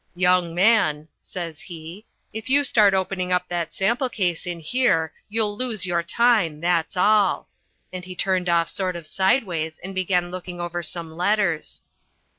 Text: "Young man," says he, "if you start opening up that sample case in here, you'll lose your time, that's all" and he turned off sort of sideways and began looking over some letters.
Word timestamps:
"Young 0.15 0.55
man," 0.55 1.09
says 1.19 1.61
he, 1.61 2.07
"if 2.33 2.49
you 2.49 2.63
start 2.63 2.95
opening 2.95 3.31
up 3.31 3.47
that 3.49 3.71
sample 3.71 4.09
case 4.09 4.47
in 4.47 4.59
here, 4.59 5.13
you'll 5.29 5.55
lose 5.55 5.85
your 5.85 6.01
time, 6.01 6.59
that's 6.59 6.97
all" 6.97 7.47
and 7.93 8.03
he 8.03 8.15
turned 8.15 8.49
off 8.49 8.67
sort 8.67 8.95
of 8.95 9.05
sideways 9.05 9.79
and 9.83 9.93
began 9.93 10.31
looking 10.31 10.59
over 10.59 10.81
some 10.81 11.15
letters. 11.15 11.83